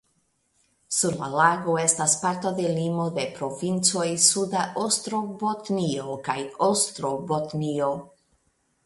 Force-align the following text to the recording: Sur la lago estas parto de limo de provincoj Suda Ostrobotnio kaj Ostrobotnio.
Sur 0.99 1.17
la 1.17 1.27
lago 1.39 1.73
estas 1.81 2.15
parto 2.23 2.51
de 2.59 2.65
limo 2.77 3.05
de 3.17 3.25
provincoj 3.35 4.05
Suda 4.23 4.63
Ostrobotnio 4.85 6.17
kaj 6.31 6.39
Ostrobotnio. 6.69 7.91